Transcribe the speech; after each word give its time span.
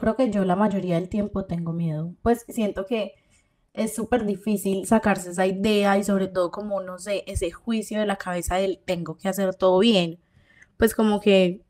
creo 0.00 0.16
que 0.16 0.30
yo 0.30 0.44
la 0.44 0.56
mayoría 0.56 0.96
del 0.96 1.08
tiempo 1.08 1.44
tengo 1.46 1.72
miedo. 1.72 2.14
Pues 2.22 2.44
siento 2.48 2.86
que 2.86 3.14
es 3.74 3.94
súper 3.94 4.26
difícil 4.26 4.86
sacarse 4.86 5.30
esa 5.30 5.46
idea 5.46 5.98
y 5.98 6.04
sobre 6.04 6.28
todo 6.28 6.50
como, 6.50 6.80
no 6.80 6.98
sé, 6.98 7.24
ese 7.26 7.50
juicio 7.50 8.00
de 8.00 8.06
la 8.06 8.16
cabeza 8.16 8.56
del 8.56 8.80
tengo 8.84 9.16
que 9.16 9.28
hacer 9.28 9.54
todo 9.54 9.78
bien. 9.78 10.20
Pues 10.76 10.94
como 10.94 11.20
que, 11.20 11.62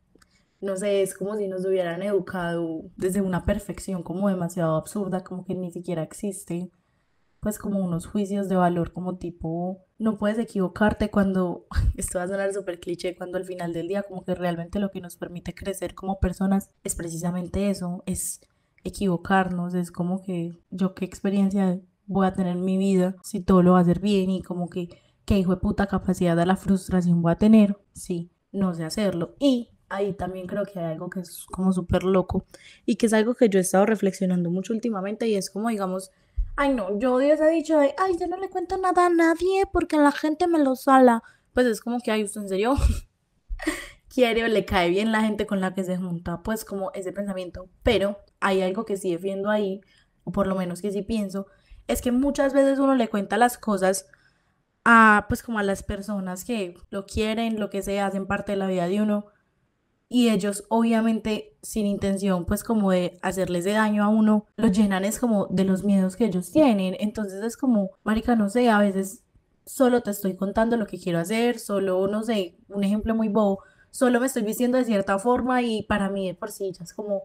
no 0.61 0.77
sé, 0.77 1.03
es 1.03 1.15
como 1.15 1.37
si 1.37 1.49
nos 1.49 1.65
hubieran 1.67 2.03
educado 2.03 2.83
desde 2.97 3.21
una 3.21 3.45
perfección 3.45 4.03
como 4.03 4.29
demasiado 4.29 4.77
absurda, 4.77 5.25
como 5.25 5.45
que 5.45 5.55
ni 5.55 5.71
siquiera 5.71 6.03
existe 6.03 6.71
pues 7.41 7.59
como 7.59 7.81
unos 7.81 8.07
juicios 8.07 8.49
de 8.49 8.57
valor 8.57 8.93
como 8.93 9.19
tipo, 9.19 9.85
no 9.99 10.17
puedes 10.17 10.39
equivocarte 10.39 11.11
cuando, 11.11 11.67
esto 11.97 12.19
va 12.19 12.25
a 12.25 12.29
sonar 12.29 12.53
súper 12.53 12.81
cliché, 12.81 13.17
cuando 13.17 13.39
al 13.39 13.45
final 13.45 13.73
del 13.73 13.89
día 13.89 14.03
como 14.03 14.25
que 14.25 14.35
realmente 14.35 14.79
lo 14.79 14.91
que 14.91 15.01
nos 15.01 15.17
permite 15.17 15.55
crecer 15.55 15.95
como 15.95 16.21
personas 16.21 16.71
es 16.85 16.95
precisamente 16.95 17.71
eso, 17.71 18.03
es 18.07 18.41
equivocarnos, 18.85 19.75
es 19.75 19.91
como 19.91 20.23
que 20.23 20.55
yo 20.71 20.95
qué 20.95 21.05
experiencia 21.05 21.81
voy 22.07 22.27
a 22.27 22.33
tener 22.33 22.57
en 22.57 22.65
mi 22.65 22.79
vida 22.79 23.17
si 23.23 23.41
todo 23.41 23.63
lo 23.63 23.73
va 23.73 23.79
a 23.79 23.83
hacer 23.83 24.01
bien 24.01 24.31
y 24.31 24.43
como 24.43 24.69
que 24.71 24.89
qué 25.25 25.39
hijo 25.39 25.55
de 25.55 25.61
puta 25.61 25.87
capacidad 25.87 26.37
de 26.37 26.47
la 26.47 26.57
frustración 26.57 27.21
voy 27.21 27.33
a 27.33 27.37
tener 27.37 27.77
si 27.93 28.31
no 28.51 28.73
sé 28.75 28.85
hacerlo. 28.85 29.35
Y 29.39 29.69
ahí 29.91 30.15
también 30.15 30.47
creo 30.47 30.65
que 30.65 30.79
hay 30.79 30.93
algo 30.93 31.11
que 31.11 31.21
es 31.21 31.45
como 31.51 31.73
súper 31.73 32.05
loco 32.05 32.45
y 32.87 32.97
que 32.97 33.07
es 33.07 33.13
algo 33.13 33.35
que 33.35 33.49
yo 33.49 33.59
he 33.59 33.63
estado 33.63 33.85
reflexionando 33.85 34.51
mucho 34.51 34.73
últimamente 34.73 35.29
y 35.29 35.35
es 35.35 35.51
como 35.51 35.69
digamos 35.69 36.11
Ay, 36.61 36.75
no, 36.75 36.99
yo 36.99 37.15
odio 37.15 37.35
ese 37.35 37.49
dicho 37.51 37.79
de, 37.79 37.95
ay, 37.97 38.17
yo 38.19 38.27
no 38.27 38.37
le 38.37 38.51
cuento 38.51 38.77
nada 38.79 39.07
a 39.07 39.11
nadie 39.11 39.63
porque 39.73 39.97
la 39.97 40.11
gente 40.11 40.49
me 40.49 40.59
lo 40.59 40.75
sala. 40.75 41.23
Pues 41.53 41.69
es 41.69 41.81
como 41.81 42.01
que, 42.01 42.11
ay, 42.11 42.25
¿usted 42.25 42.41
en 42.41 42.49
serio 42.49 42.75
quiere 44.13 44.43
o 44.43 44.49
le 44.49 44.65
cae 44.65 44.91
bien 44.91 45.13
la 45.13 45.21
gente 45.21 45.47
con 45.47 45.61
la 45.61 45.73
que 45.73 45.85
se 45.85 45.97
junta? 45.97 46.43
Pues 46.43 46.65
como 46.65 46.91
ese 46.95 47.13
pensamiento. 47.13 47.71
Pero 47.85 48.19
hay 48.41 48.61
algo 48.61 48.85
que 48.85 48.97
sí 48.97 49.13
defiendo 49.13 49.51
ahí, 49.51 49.83
o 50.25 50.33
por 50.33 50.49
lo 50.49 50.57
menos 50.57 50.83
que 50.83 50.91
sí 50.91 51.03
pienso, 51.03 51.47
es 51.87 52.03
que 52.03 52.11
muchas 52.11 52.53
veces 52.55 52.81
uno 52.81 52.97
le 52.97 53.07
cuenta 53.07 53.37
las 53.37 53.57
cosas 53.57 54.09
a, 54.85 55.27
pues 55.29 55.45
como 55.45 55.61
a 55.61 55.63
las 55.63 55.85
personas 55.85 56.45
que 56.45 56.75
lo 56.91 57.07
quieren, 57.07 57.61
lo 57.61 57.71
que 57.71 57.83
sea, 57.83 58.07
hacen 58.07 58.27
parte 58.27 58.51
de 58.51 58.59
la 58.59 58.67
vida 58.67 58.89
de 58.89 59.01
uno 59.01 59.27
y 60.09 60.31
ellos 60.31 60.65
obviamente 60.69 61.55
sin 61.63 61.87
intención 61.87 62.47
pues 62.47 62.65
como 62.65 62.91
de 62.91 63.19
hacerles 63.23 63.65
de 63.65 63.73
daño 63.73 64.05
a 64.05 64.09
uno, 64.09 64.47
lo 64.57 64.69
llenan 64.69 65.05
es 65.05 65.19
como 65.19 65.47
de 65.49 65.65
los 65.65 65.85
miedos 65.85 66.17
que 66.17 66.27
ellos 66.27 66.51
tienen. 66.51 66.97
Entonces 66.99 67.43
es 67.45 67.57
como, 67.57 67.91
marica, 68.05 68.35
no 68.37 68.49
sé, 68.49 68.71
a 68.71 68.79
veces 68.79 69.23
solo 69.67 70.03
te 70.03 70.11
estoy 70.11 70.35
contando 70.35 70.77
lo 70.77 70.87
que 70.87 70.99
quiero 70.99 71.19
hacer, 71.19 71.59
solo, 71.59 72.07
no 72.09 72.23
sé, 72.23 72.57
un 72.69 72.85
ejemplo 72.85 73.15
muy 73.15 73.29
bobo, 73.29 73.61
solo 73.91 74.19
me 74.21 74.27
estoy 74.27 74.43
vistiendo 74.43 74.79
de 74.79 74.85
cierta 74.85 75.19
forma 75.19 75.61
y 75.63 75.83
para 75.83 76.09
mí 76.09 76.27
de 76.29 76.35
por 76.35 76.51
sí 76.51 76.73
ya 76.73 76.85
es 76.85 76.95
como 76.95 77.25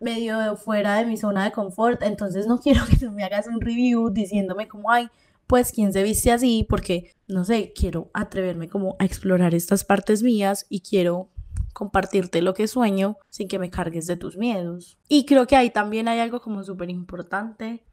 medio 0.00 0.56
fuera 0.56 0.96
de 0.96 1.06
mi 1.06 1.16
zona 1.16 1.44
de 1.44 1.52
confort, 1.52 2.02
entonces 2.02 2.46
no 2.46 2.60
quiero 2.62 2.84
que 2.86 2.96
tú 2.96 3.10
me 3.10 3.24
hagas 3.24 3.46
un 3.46 3.60
review 3.60 4.10
diciéndome 4.10 4.68
como, 4.68 4.90
ay, 4.90 5.08
pues 5.46 5.72
quién 5.72 5.94
se 5.94 6.02
viste 6.02 6.30
así, 6.30 6.66
porque, 6.68 7.14
no 7.26 7.42
sé, 7.44 7.72
quiero 7.74 8.10
atreverme 8.12 8.68
como 8.68 8.96
a 8.98 9.06
explorar 9.06 9.54
estas 9.54 9.82
partes 9.82 10.22
mías 10.22 10.66
y 10.68 10.80
quiero 10.80 11.30
compartirte 11.78 12.42
lo 12.42 12.54
que 12.54 12.66
sueño 12.66 13.18
sin 13.30 13.46
que 13.46 13.60
me 13.60 13.70
cargues 13.70 14.08
de 14.08 14.16
tus 14.16 14.36
miedos. 14.36 14.98
Y 15.08 15.26
creo 15.26 15.46
que 15.46 15.54
ahí 15.54 15.70
también 15.70 16.08
hay 16.08 16.18
algo 16.18 16.40
como 16.40 16.64
súper 16.64 16.90
importante 16.90 17.84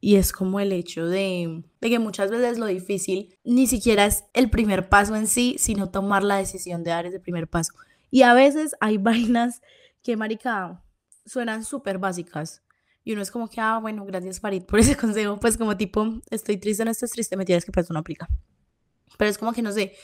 y 0.00 0.14
es 0.14 0.32
como 0.32 0.60
el 0.60 0.70
hecho 0.70 1.06
de, 1.06 1.64
de, 1.80 1.90
que 1.90 1.98
muchas 1.98 2.30
veces 2.30 2.60
lo 2.60 2.66
difícil 2.66 3.36
ni 3.42 3.66
siquiera 3.66 4.06
es 4.06 4.26
el 4.32 4.48
primer 4.48 4.88
paso 4.88 5.16
en 5.16 5.26
sí, 5.26 5.56
sino 5.58 5.90
tomar 5.90 6.22
la 6.22 6.36
decisión 6.36 6.84
de 6.84 6.92
dar 6.92 7.04
ese 7.04 7.18
primer 7.18 7.48
paso. 7.48 7.72
Y 8.12 8.22
a 8.22 8.32
veces 8.32 8.76
hay 8.78 8.96
vainas 9.08 9.60
que, 10.04 10.16
marica, 10.16 10.80
suenan 11.26 11.64
súper 11.64 11.98
básicas. 11.98 12.62
Y 13.02 13.12
uno 13.12 13.22
es 13.22 13.32
como 13.32 13.50
que, 13.50 13.60
ah, 13.60 13.80
bueno, 13.82 14.04
gracias 14.04 14.38
Farid 14.38 14.62
por 14.62 14.78
ese 14.78 14.96
consejo. 15.04 15.40
Pues 15.40 15.58
como 15.58 15.76
tipo, 15.76 16.06
estoy 16.30 16.58
triste, 16.58 16.84
no 16.84 16.92
estás 16.92 17.10
triste, 17.10 17.36
me 17.36 17.44
tienes 17.44 17.64
que 17.64 17.72
pasar 17.72 17.90
una 17.90 18.00
aplica. 18.00 18.28
Pero 19.18 19.28
es 19.28 19.36
como 19.36 19.52
que, 19.52 19.62
no 19.62 19.72
sé, 19.72 19.94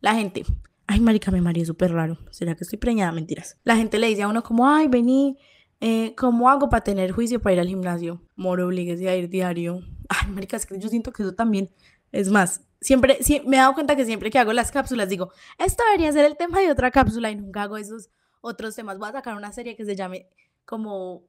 la 0.00 0.14
gente 0.14 0.46
Ay, 0.88 1.00
marica, 1.00 1.30
me 1.30 1.40
mareé 1.40 1.66
súper 1.66 1.92
raro. 1.92 2.18
¿Será 2.30 2.54
que 2.54 2.62
estoy 2.62 2.78
preñada? 2.78 3.10
Mentiras. 3.10 3.58
La 3.64 3.76
gente 3.76 3.98
le 3.98 4.06
dice 4.06 4.22
a 4.22 4.28
uno 4.28 4.42
como, 4.42 4.68
ay, 4.68 4.86
vení, 4.86 5.36
eh, 5.80 6.14
¿cómo 6.16 6.48
hago 6.48 6.68
para 6.68 6.84
tener 6.84 7.10
juicio 7.10 7.40
para 7.40 7.54
ir 7.54 7.60
al 7.60 7.66
gimnasio? 7.66 8.22
Moro, 8.36 8.66
obliguese 8.66 9.08
a 9.08 9.16
ir 9.16 9.28
diario. 9.28 9.80
Ay, 10.08 10.30
marica, 10.30 10.56
es 10.56 10.64
que 10.64 10.78
yo 10.78 10.88
siento 10.88 11.12
que 11.12 11.24
eso 11.24 11.34
también 11.34 11.70
es 12.12 12.30
más. 12.30 12.62
Siempre, 12.80 13.18
me 13.46 13.56
he 13.56 13.60
dado 13.60 13.74
cuenta 13.74 13.96
que 13.96 14.04
siempre 14.04 14.30
que 14.30 14.38
hago 14.38 14.52
las 14.52 14.70
cápsulas 14.70 15.08
digo, 15.08 15.32
esto 15.58 15.82
debería 15.90 16.12
ser 16.12 16.24
el 16.24 16.36
tema 16.36 16.60
de 16.60 16.70
otra 16.70 16.90
cápsula 16.92 17.30
y 17.30 17.36
nunca 17.36 17.62
hago 17.62 17.76
esos 17.78 18.10
otros 18.40 18.76
temas. 18.76 18.98
Voy 18.98 19.08
a 19.08 19.12
sacar 19.12 19.36
una 19.36 19.50
serie 19.50 19.74
que 19.74 19.84
se 19.84 19.96
llame 19.96 20.28
como 20.64 21.24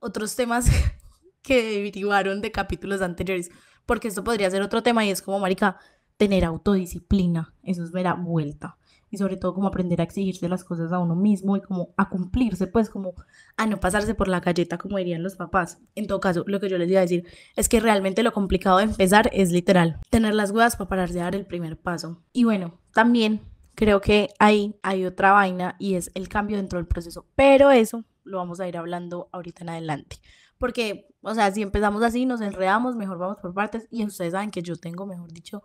otros 0.00 0.34
temas 0.34 0.68
que 1.42 1.82
derivaron 1.84 2.40
de 2.40 2.50
capítulos 2.50 3.00
anteriores, 3.00 3.50
porque 3.86 4.08
esto 4.08 4.24
podría 4.24 4.50
ser 4.50 4.62
otro 4.62 4.82
tema 4.82 5.04
y 5.04 5.10
es 5.10 5.22
como, 5.22 5.38
marica, 5.38 5.78
tener 6.16 6.44
autodisciplina. 6.44 7.54
Eso 7.62 7.84
es 7.84 7.92
mera 7.92 8.14
vuelta 8.14 8.77
y 9.10 9.18
sobre 9.18 9.36
todo 9.36 9.54
como 9.54 9.68
aprender 9.68 10.00
a 10.00 10.04
exigirse 10.04 10.48
las 10.48 10.64
cosas 10.64 10.92
a 10.92 10.98
uno 10.98 11.14
mismo 11.14 11.56
y 11.56 11.60
como 11.60 11.94
a 11.96 12.08
cumplirse, 12.08 12.66
pues 12.66 12.90
como 12.90 13.14
a 13.56 13.66
no 13.66 13.80
pasarse 13.80 14.14
por 14.14 14.28
la 14.28 14.40
galleta 14.40 14.78
como 14.78 14.98
dirían 14.98 15.22
los 15.22 15.36
papás. 15.36 15.78
En 15.94 16.06
todo 16.06 16.20
caso, 16.20 16.44
lo 16.46 16.60
que 16.60 16.68
yo 16.68 16.78
les 16.78 16.90
iba 16.90 17.00
a 17.00 17.02
decir 17.02 17.26
es 17.56 17.68
que 17.68 17.80
realmente 17.80 18.22
lo 18.22 18.32
complicado 18.32 18.78
de 18.78 18.84
empezar 18.84 19.30
es 19.32 19.50
literal, 19.50 19.98
tener 20.10 20.34
las 20.34 20.50
huevas 20.50 20.76
para 20.76 20.88
pararse 20.88 21.20
a 21.20 21.24
dar 21.24 21.34
el 21.34 21.46
primer 21.46 21.76
paso. 21.76 22.22
Y 22.32 22.44
bueno, 22.44 22.78
también 22.92 23.42
creo 23.74 24.00
que 24.00 24.30
ahí 24.38 24.74
hay 24.82 25.06
otra 25.06 25.32
vaina 25.32 25.76
y 25.78 25.94
es 25.94 26.10
el 26.14 26.28
cambio 26.28 26.56
dentro 26.56 26.78
del 26.78 26.86
proceso, 26.86 27.26
pero 27.36 27.70
eso 27.70 28.04
lo 28.24 28.38
vamos 28.38 28.60
a 28.60 28.68
ir 28.68 28.76
hablando 28.76 29.28
ahorita 29.32 29.62
en 29.62 29.70
adelante. 29.70 30.16
Porque, 30.58 31.06
o 31.22 31.34
sea, 31.34 31.50
si 31.52 31.62
empezamos 31.62 32.02
así, 32.02 32.26
nos 32.26 32.40
enredamos, 32.40 32.96
mejor 32.96 33.18
vamos 33.18 33.38
por 33.38 33.54
partes 33.54 33.86
y 33.90 34.04
ustedes 34.04 34.32
saben 34.32 34.50
que 34.50 34.62
yo 34.62 34.76
tengo, 34.76 35.06
mejor 35.06 35.32
dicho, 35.32 35.62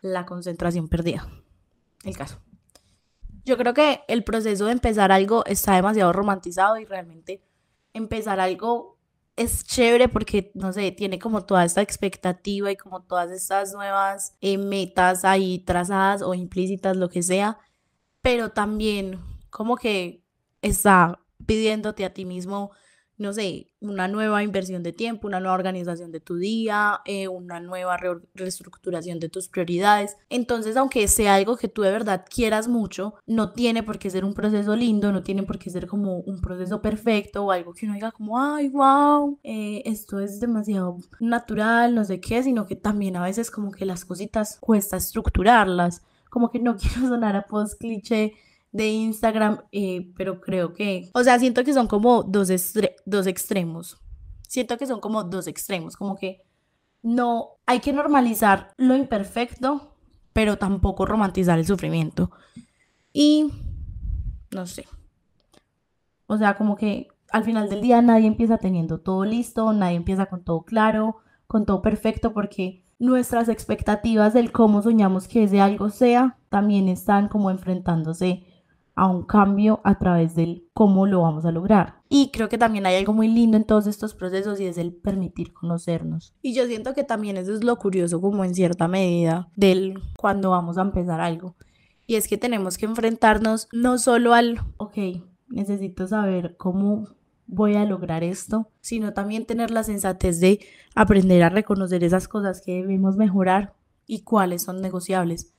la 0.00 0.26
concentración 0.26 0.88
perdida. 0.88 1.28
El 2.04 2.16
caso. 2.16 2.40
Yo 3.44 3.56
creo 3.56 3.74
que 3.74 4.04
el 4.08 4.24
proceso 4.24 4.66
de 4.66 4.72
empezar 4.72 5.10
algo 5.12 5.44
está 5.46 5.74
demasiado 5.74 6.12
romantizado 6.12 6.78
y 6.78 6.84
realmente 6.84 7.42
empezar 7.92 8.40
algo 8.40 8.98
es 9.36 9.64
chévere 9.64 10.08
porque, 10.08 10.52
no 10.54 10.72
sé, 10.72 10.92
tiene 10.92 11.18
como 11.18 11.44
toda 11.44 11.64
esta 11.64 11.80
expectativa 11.80 12.70
y 12.70 12.76
como 12.76 13.02
todas 13.02 13.30
estas 13.30 13.72
nuevas 13.72 14.36
eh, 14.40 14.58
metas 14.58 15.24
ahí 15.24 15.58
trazadas 15.60 16.22
o 16.22 16.34
implícitas, 16.34 16.96
lo 16.96 17.08
que 17.08 17.22
sea, 17.22 17.58
pero 18.20 18.50
también 18.50 19.18
como 19.50 19.76
que 19.76 20.22
está 20.60 21.18
pidiéndote 21.46 22.04
a 22.04 22.12
ti 22.14 22.24
mismo 22.24 22.70
no 23.18 23.32
sé, 23.32 23.68
una 23.80 24.08
nueva 24.08 24.42
inversión 24.42 24.82
de 24.82 24.92
tiempo, 24.92 25.26
una 25.26 25.40
nueva 25.40 25.54
organización 25.54 26.12
de 26.12 26.20
tu 26.20 26.36
día, 26.36 27.00
eh, 27.04 27.28
una 27.28 27.60
nueva 27.60 27.96
reestructuración 28.34 29.20
de 29.20 29.28
tus 29.28 29.48
prioridades. 29.48 30.16
Entonces, 30.28 30.76
aunque 30.76 31.06
sea 31.08 31.34
algo 31.34 31.56
que 31.56 31.68
tú 31.68 31.82
de 31.82 31.90
verdad 31.90 32.24
quieras 32.28 32.68
mucho, 32.68 33.14
no 33.26 33.52
tiene 33.52 33.82
por 33.82 33.98
qué 33.98 34.10
ser 34.10 34.24
un 34.24 34.34
proceso 34.34 34.76
lindo, 34.76 35.12
no 35.12 35.22
tiene 35.22 35.42
por 35.42 35.58
qué 35.58 35.70
ser 35.70 35.86
como 35.86 36.18
un 36.18 36.40
proceso 36.40 36.80
perfecto 36.80 37.44
o 37.44 37.50
algo 37.50 37.74
que 37.74 37.86
uno 37.86 37.94
diga 37.94 38.12
como, 38.12 38.40
ay, 38.40 38.68
wow, 38.68 39.38
eh, 39.42 39.82
esto 39.84 40.20
es 40.20 40.40
demasiado 40.40 40.96
natural, 41.20 41.94
no 41.94 42.04
sé 42.04 42.20
qué, 42.20 42.42
sino 42.42 42.66
que 42.66 42.76
también 42.76 43.16
a 43.16 43.22
veces 43.22 43.50
como 43.50 43.72
que 43.72 43.84
las 43.84 44.04
cositas 44.04 44.58
cuesta 44.60 44.96
estructurarlas, 44.96 46.02
como 46.30 46.50
que 46.50 46.58
no 46.58 46.76
quiero 46.78 47.08
sonar 47.08 47.36
a 47.36 47.46
post 47.46 47.78
cliché 47.78 48.32
de 48.72 48.88
Instagram, 48.88 49.60
eh, 49.70 50.10
pero 50.16 50.40
creo 50.40 50.72
que, 50.72 51.10
o 51.14 51.22
sea, 51.22 51.38
siento 51.38 51.62
que 51.62 51.74
son 51.74 51.86
como 51.86 52.22
dos, 52.22 52.48
dos 53.04 53.26
extremos. 53.26 53.98
Siento 54.48 54.78
que 54.78 54.86
son 54.86 55.00
como 55.00 55.24
dos 55.24 55.46
extremos, 55.46 55.96
como 55.96 56.16
que 56.16 56.42
no 57.02 57.58
hay 57.66 57.80
que 57.80 57.92
normalizar 57.92 58.72
lo 58.76 58.96
imperfecto, 58.96 59.94
pero 60.32 60.56
tampoco 60.56 61.04
romantizar 61.04 61.58
el 61.58 61.66
sufrimiento. 61.66 62.30
Y 63.12 63.52
no 64.50 64.66
sé. 64.66 64.86
O 66.26 66.38
sea, 66.38 66.56
como 66.56 66.76
que 66.76 67.08
al 67.30 67.44
final 67.44 67.68
del 67.68 67.82
día 67.82 68.00
nadie 68.00 68.26
empieza 68.26 68.58
teniendo 68.58 69.00
todo 69.00 69.24
listo, 69.24 69.72
nadie 69.72 69.96
empieza 69.96 70.26
con 70.26 70.44
todo 70.44 70.62
claro, 70.62 71.16
con 71.46 71.66
todo 71.66 71.82
perfecto, 71.82 72.32
porque 72.32 72.84
nuestras 72.98 73.48
expectativas 73.48 74.32
del 74.32 74.52
cómo 74.52 74.80
soñamos 74.80 75.28
que 75.28 75.44
ese 75.44 75.60
algo 75.60 75.90
sea 75.90 76.38
también 76.48 76.88
están 76.88 77.28
como 77.28 77.50
enfrentándose 77.50 78.46
a 78.94 79.06
un 79.06 79.24
cambio 79.24 79.80
a 79.84 79.98
través 79.98 80.34
del 80.34 80.68
cómo 80.74 81.06
lo 81.06 81.22
vamos 81.22 81.44
a 81.44 81.52
lograr. 81.52 82.02
Y 82.08 82.30
creo 82.30 82.48
que 82.48 82.58
también 82.58 82.86
hay 82.86 82.96
algo 82.96 83.12
muy 83.12 83.28
lindo 83.28 83.56
en 83.56 83.64
todos 83.64 83.86
estos 83.86 84.14
procesos 84.14 84.60
y 84.60 84.66
es 84.66 84.78
el 84.78 84.92
permitir 84.92 85.52
conocernos. 85.52 86.34
Y 86.42 86.54
yo 86.54 86.66
siento 86.66 86.92
que 86.94 87.04
también 87.04 87.36
eso 87.36 87.54
es 87.54 87.64
lo 87.64 87.76
curioso 87.76 88.20
como 88.20 88.44
en 88.44 88.54
cierta 88.54 88.88
medida 88.88 89.48
del 89.56 89.98
cuando 90.18 90.50
vamos 90.50 90.78
a 90.78 90.82
empezar 90.82 91.20
algo. 91.20 91.56
Y 92.06 92.16
es 92.16 92.28
que 92.28 92.36
tenemos 92.36 92.76
que 92.76 92.86
enfrentarnos 92.86 93.68
no 93.72 93.98
solo 93.98 94.34
al, 94.34 94.60
ok, 94.76 94.96
necesito 95.48 96.06
saber 96.06 96.56
cómo 96.56 97.08
voy 97.46 97.74
a 97.74 97.84
lograr 97.84 98.24
esto, 98.24 98.68
sino 98.80 99.12
también 99.12 99.46
tener 99.46 99.70
la 99.70 99.84
sensatez 99.84 100.40
de 100.40 100.60
aprender 100.94 101.42
a 101.42 101.50
reconocer 101.50 102.02
esas 102.02 102.28
cosas 102.28 102.62
que 102.62 102.82
debemos 102.82 103.16
mejorar 103.16 103.74
y 104.06 104.22
cuáles 104.22 104.62
son 104.62 104.80
negociables. 104.80 105.51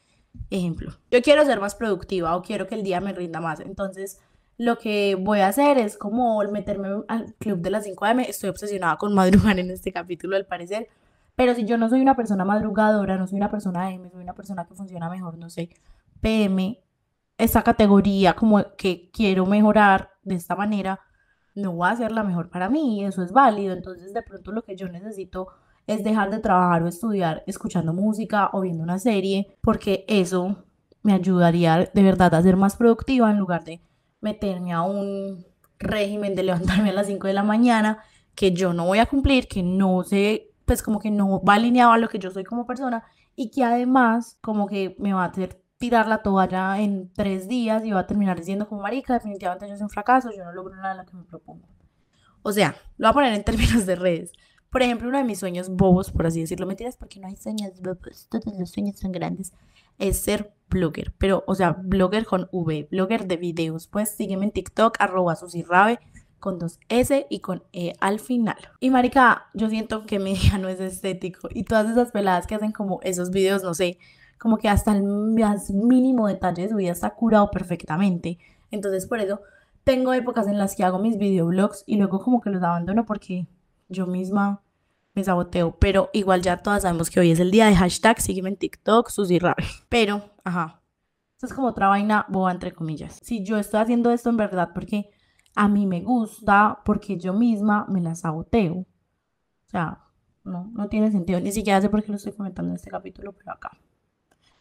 Ejemplo, 0.50 0.92
yo 1.10 1.22
quiero 1.22 1.44
ser 1.46 1.60
más 1.60 1.76
productiva 1.76 2.36
o 2.36 2.42
quiero 2.42 2.68
que 2.68 2.76
el 2.76 2.84
día 2.84 3.02
me 3.02 3.14
rinda 3.14 3.42
más. 3.42 3.60
Entonces, 3.60 4.20
lo 4.58 4.78
que 4.78 5.16
voy 5.16 5.40
a 5.40 5.48
hacer 5.48 5.78
es 5.78 5.98
como 5.98 6.44
meterme 6.44 7.04
al 7.08 7.34
club 7.36 7.60
de 7.60 7.70
las 7.70 7.86
5 7.86 8.06
am. 8.06 8.20
Estoy 8.22 8.50
obsesionada 8.50 8.98
con 8.98 9.14
madrugar 9.14 9.60
en 9.60 9.72
este 9.72 9.92
capítulo, 9.92 10.36
al 10.36 10.46
parecer. 10.46 10.88
Pero 11.36 11.56
si 11.56 11.66
yo 11.66 11.78
no 11.78 11.90
soy 11.90 12.02
una 12.02 12.16
persona 12.16 12.46
madrugadora, 12.46 13.18
no 13.18 13.28
soy 13.28 13.38
una 13.38 13.50
persona 13.50 13.88
AM, 13.88 14.10
soy 14.12 14.22
una 14.22 14.34
persona 14.34 14.66
que 14.66 14.76
funciona 14.76 15.10
mejor, 15.10 15.38
no 15.38 15.50
sé, 15.50 15.70
PM, 16.22 16.80
esa 17.38 17.64
categoría 17.64 18.36
como 18.36 18.64
que 18.78 19.10
quiero 19.12 19.46
mejorar 19.46 20.12
de 20.24 20.36
esta 20.36 20.56
manera, 20.56 21.00
no 21.56 21.78
va 21.78 21.92
a 21.92 21.96
ser 21.96 22.12
la 22.12 22.24
mejor 22.24 22.50
para 22.50 22.70
mí 22.70 23.04
eso 23.04 23.24
es 23.24 23.32
válido. 23.32 23.74
Entonces, 23.74 24.14
de 24.14 24.22
pronto 24.22 24.52
lo 24.52 24.64
que 24.64 24.76
yo 24.76 24.88
necesito 24.90 25.48
es 25.88 26.04
dejar 26.04 26.32
de 26.32 26.40
trabajar 26.40 26.84
o 26.84 26.88
estudiar 26.88 27.44
escuchando 27.48 27.94
música 27.94 28.50
o 28.54 28.62
viendo 28.62 28.84
una 28.84 29.00
serie, 29.00 29.58
porque 29.62 30.06
eso 30.08 30.66
me 31.02 31.14
ayudaría 31.14 31.90
de 31.94 32.04
verdad 32.04 32.34
a 32.34 32.42
ser 32.42 32.56
más 32.56 32.76
productiva 32.76 33.30
en 33.30 33.38
lugar 33.38 33.64
de 33.64 33.82
meterme 34.22 34.74
a 34.74 34.82
un 34.84 35.46
régimen 35.80 36.36
de 36.36 36.44
levantarme 36.44 36.90
a 36.90 36.94
las 36.94 37.08
5 37.08 37.28
de 37.28 37.34
la 37.34 37.44
mañana 37.44 38.00
que 38.36 38.52
yo 38.52 38.74
no 38.74 38.86
voy 38.86 39.00
a 39.00 39.06
cumplir, 39.06 39.48
que 39.48 39.62
no 39.62 40.04
sé, 40.04 40.52
pues 40.66 40.82
como 40.82 41.00
que 41.00 41.12
no 41.12 41.42
va 41.44 41.56
alineado 41.56 41.92
a 41.92 41.98
lo 41.98 42.08
que 42.08 42.20
yo 42.20 42.32
soy 42.32 42.44
como 42.44 42.66
persona 42.66 43.04
y 43.36 43.52
que 43.52 43.64
además 43.64 44.38
como 44.42 44.68
que 44.68 44.96
me 44.98 45.14
va 45.14 45.26
a 45.26 45.28
hacer 45.28 45.62
tirar 45.78 46.08
la 46.08 46.24
toalla 46.24 46.80
en 46.80 47.12
tres 47.14 47.48
días 47.48 47.84
y 47.84 47.92
va 47.92 48.00
a 48.00 48.08
terminar 48.08 48.38
diciendo 48.38 48.68
como 48.68 48.82
marica, 48.82 49.16
definitivamente 49.16 49.68
yo 49.68 49.76
soy 49.76 49.84
un 49.84 49.90
fracaso, 49.90 50.32
yo 50.36 50.46
no 50.46 50.54
logro 50.54 50.76
nada 50.76 50.96
de 50.96 51.04
lo 51.04 51.06
que 51.06 51.18
me 51.18 51.24
propongo. 51.24 51.68
O 52.42 52.52
sea, 52.54 52.76
lo 52.98 53.08
voy 53.08 53.12
a 53.12 53.14
poner 53.14 53.34
en 53.34 53.44
términos 53.44 53.86
de 53.86 53.96
redes. 53.96 54.32
Por 54.74 54.82
ejemplo, 54.82 55.08
uno 55.08 55.20
de 55.20 55.24
mis 55.24 55.38
sueños 55.38 55.70
bobos, 55.70 56.10
por 56.10 56.26
así 56.26 56.42
decirlo, 56.42 56.66
mentiras, 56.66 56.98
porque 56.98 57.20
no 57.20 57.28
hay 57.28 57.36
sueños 57.36 57.80
bobos, 57.80 58.28
todos 58.28 58.58
los 58.58 58.72
sueños 58.72 58.98
son 58.98 59.12
grandes, 59.12 59.54
es 60.00 60.20
ser 60.20 60.52
blogger, 60.68 61.14
pero, 61.20 61.44
o 61.46 61.54
sea, 61.54 61.74
blogger 61.74 62.26
con 62.26 62.50
V, 62.52 62.88
blogger 62.90 63.28
de 63.28 63.38
videos. 63.38 63.86
Pues 63.86 64.10
sígueme 64.10 64.46
en 64.46 64.52
TikTok, 64.52 64.96
arroba 65.00 65.36
susirrabe, 65.36 66.00
con 66.40 66.58
dos 66.58 66.80
S 66.90 67.28
y 67.30 67.40
con 67.40 67.62
E 67.72 67.94
al 68.00 68.20
final. 68.20 68.58
Y 68.80 68.90
marica, 68.90 69.46
yo 69.54 69.70
siento 69.70 70.08
que 70.08 70.18
mi 70.18 70.34
día 70.40 70.58
no 70.58 70.70
es 70.70 70.80
estético 70.80 71.50
y 71.52 71.66
todas 71.66 71.92
esas 71.92 72.12
peladas 72.12 72.48
que 72.48 72.56
hacen 72.56 72.72
como 72.72 73.00
esos 73.04 73.30
videos, 73.30 73.62
no 73.62 73.76
sé, 73.76 74.00
como 74.40 74.58
que 74.58 74.70
hasta 74.70 74.92
el 74.92 75.04
más 75.04 75.70
mínimo 75.70 76.28
detalle 76.28 76.64
de 76.64 76.70
su 76.70 76.78
vida 76.78 76.94
está 76.94 77.12
curado 77.12 77.52
perfectamente. 77.52 78.40
Entonces, 78.72 79.06
por 79.06 79.20
eso 79.20 79.40
tengo 79.84 80.14
épocas 80.14 80.48
en 80.48 80.58
las 80.58 80.76
que 80.76 80.84
hago 80.84 80.98
mis 80.98 81.20
videoblogs 81.20 81.84
y 81.86 81.98
luego 81.98 82.20
como 82.22 82.42
que 82.42 82.50
los 82.50 82.64
abandono 82.64 83.06
porque 83.06 83.46
yo 83.88 84.08
misma 84.08 84.63
me 85.14 85.24
saboteo, 85.24 85.78
pero 85.80 86.10
igual 86.14 86.42
ya 86.42 86.58
todas 86.58 86.84
sabemos 86.84 87.10
que 87.10 87.20
hoy 87.20 87.32
es 87.32 87.40
el 87.40 87.52
día 87.52 87.68
de 87.68 87.76
hashtag, 87.76 88.20
sígueme 88.20 88.50
en 88.50 88.58
TikTok, 88.58 89.10
Susy 89.10 89.40
Pero, 89.90 90.32
ajá, 90.44 90.82
esto 91.44 91.48
es 91.48 91.54
como 91.54 91.68
otra 91.68 91.90
vaina 91.90 92.26
boba, 92.30 92.52
entre 92.52 92.72
comillas. 92.72 93.20
Si 93.22 93.44
yo 93.44 93.58
estoy 93.58 93.82
haciendo 93.82 94.12
esto 94.12 94.30
en 94.30 94.38
verdad 94.38 94.70
porque 94.74 95.12
a 95.56 95.68
mí 95.68 95.86
me 95.86 96.02
gusta, 96.02 96.80
porque 96.86 97.18
yo 97.18 97.34
misma 97.34 97.86
me 97.90 98.02
la 98.02 98.16
saboteo. 98.16 98.76
O 98.76 99.70
sea, 99.70 100.04
no, 100.44 100.72
no 100.74 100.88
tiene 100.88 101.12
sentido. 101.12 101.40
Ni 101.40 101.52
siquiera 101.52 101.82
sé 101.82 101.90
por 101.90 102.02
qué 102.02 102.12
lo 102.12 102.16
estoy 102.16 102.34
comentando 102.34 102.72
en 102.72 102.78
este 102.78 102.90
capítulo, 102.90 103.34
pero 103.34 103.52
acá. 103.52 103.72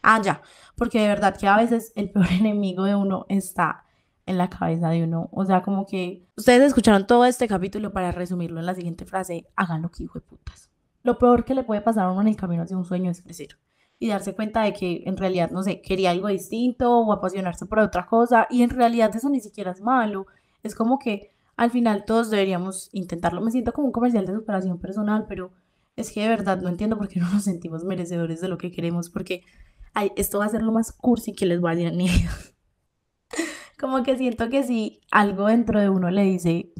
Ah, 0.02 0.20
ya, 0.20 0.42
porque 0.76 1.00
de 1.00 1.08
verdad 1.08 1.36
que 1.36 1.46
a 1.46 1.56
veces 1.56 1.92
el 1.94 2.10
peor 2.12 2.30
enemigo 2.32 2.84
de 2.84 2.96
uno 2.96 3.26
está 3.28 3.84
en 4.26 4.38
la 4.38 4.48
cabeza 4.48 4.90
de 4.90 5.04
uno. 5.04 5.28
O 5.32 5.44
sea, 5.44 5.62
como 5.62 5.86
que 5.86 6.24
ustedes 6.36 6.68
escucharon 6.68 7.06
todo 7.06 7.24
este 7.24 7.48
capítulo 7.48 7.92
para 7.92 8.12
resumirlo 8.12 8.60
en 8.60 8.66
la 8.66 8.74
siguiente 8.74 9.04
frase, 9.04 9.46
hagan 9.56 9.82
lo 9.82 9.90
que 9.90 10.04
hijo 10.04 10.18
de 10.18 10.26
putas. 10.26 10.70
Lo 11.02 11.18
peor 11.18 11.44
que 11.44 11.54
le 11.54 11.64
puede 11.64 11.80
pasar 11.80 12.06
a 12.06 12.12
uno 12.12 12.20
en 12.20 12.28
el 12.28 12.36
camino 12.36 12.62
hacia 12.62 12.76
un 12.76 12.84
sueño 12.84 13.10
es 13.10 13.22
crecer 13.22 13.58
y 13.98 14.08
darse 14.08 14.34
cuenta 14.34 14.62
de 14.62 14.72
que 14.72 15.04
en 15.06 15.16
realidad, 15.16 15.52
no 15.52 15.62
sé, 15.62 15.80
quería 15.80 16.10
algo 16.10 16.26
distinto 16.26 16.92
o 16.92 17.12
apasionarse 17.12 17.66
por 17.66 17.78
otra 17.78 18.06
cosa 18.06 18.48
y 18.50 18.62
en 18.62 18.70
realidad 18.70 19.14
eso 19.14 19.28
ni 19.28 19.40
siquiera 19.40 19.70
es 19.70 19.80
malo. 19.80 20.26
Es 20.64 20.74
como 20.74 20.98
que 20.98 21.30
al 21.56 21.70
final 21.70 22.04
todos 22.04 22.28
deberíamos 22.28 22.88
intentarlo. 22.92 23.40
Me 23.40 23.52
siento 23.52 23.72
como 23.72 23.86
un 23.86 23.92
comercial 23.92 24.26
de 24.26 24.34
superación 24.34 24.80
personal, 24.80 25.26
pero 25.28 25.52
es 25.94 26.10
que 26.10 26.20
de 26.20 26.28
verdad 26.28 26.60
no 26.60 26.68
entiendo 26.68 26.98
por 26.98 27.06
qué 27.06 27.20
no 27.20 27.30
nos 27.32 27.44
sentimos 27.44 27.84
merecedores 27.84 28.40
de 28.40 28.48
lo 28.48 28.58
que 28.58 28.72
queremos, 28.72 29.08
porque 29.08 29.44
ay, 29.94 30.10
esto 30.16 30.40
va 30.40 30.46
a 30.46 30.48
ser 30.48 30.62
lo 30.62 30.72
más 30.72 30.92
cursi 30.92 31.32
que 31.32 31.46
les 31.46 31.60
voy 31.60 31.70
a 31.72 31.74
decir 31.76 31.92
ni 31.92 32.08
como 33.82 34.04
que 34.04 34.16
siento 34.16 34.48
que 34.48 34.62
si 34.62 35.00
algo 35.10 35.48
dentro 35.48 35.80
de 35.80 35.88
uno 35.88 36.08
le 36.08 36.22
dice, 36.22 36.72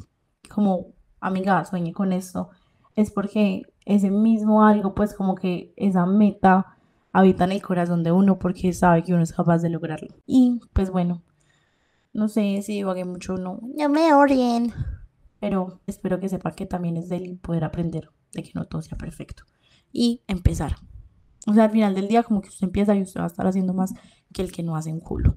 como, 0.49 0.93
amiga, 1.19 1.65
sueñe 1.65 1.91
con 1.91 2.13
esto, 2.13 2.49
es 2.95 3.11
porque 3.11 3.63
ese 3.83 4.09
mismo 4.09 4.65
algo, 4.65 4.95
pues 4.95 5.13
como 5.13 5.35
que 5.35 5.73
esa 5.75 6.05
meta 6.05 6.77
habita 7.11 7.43
en 7.43 7.51
el 7.51 7.61
corazón 7.61 8.03
de 8.03 8.13
uno 8.13 8.39
porque 8.39 8.71
sabe 8.71 9.03
que 9.03 9.13
uno 9.13 9.21
es 9.21 9.33
capaz 9.33 9.61
de 9.61 9.69
lograrlo. 9.69 10.15
Y 10.25 10.61
pues 10.71 10.91
bueno, 10.91 11.23
no 12.13 12.29
sé 12.29 12.61
si 12.61 12.71
divagué 12.71 13.03
mucho 13.03 13.33
o 13.33 13.37
no, 13.37 13.59
no 13.61 13.89
me 13.89 14.13
orien, 14.13 14.71
pero 15.41 15.81
espero 15.85 16.21
que 16.21 16.29
sepa 16.29 16.51
que 16.51 16.65
también 16.65 16.95
es 16.95 17.09
de 17.09 17.37
poder 17.41 17.65
aprender 17.65 18.11
de 18.31 18.43
que 18.43 18.51
no 18.55 18.63
todo 18.63 18.81
sea 18.81 18.97
perfecto 18.97 19.43
y 19.91 20.21
empezar. 20.27 20.77
O 21.47 21.53
sea, 21.53 21.65
al 21.65 21.71
final 21.71 21.95
del 21.95 22.07
día 22.07 22.23
como 22.23 22.41
que 22.41 22.47
usted 22.47 22.65
empieza 22.65 22.95
y 22.95 23.01
usted 23.01 23.19
va 23.19 23.25
a 23.25 23.27
estar 23.27 23.45
haciendo 23.45 23.73
más 23.73 23.93
que 24.33 24.41
el 24.41 24.53
que 24.53 24.63
no 24.63 24.77
hace 24.77 24.93
un 24.93 25.01
culo. 25.01 25.35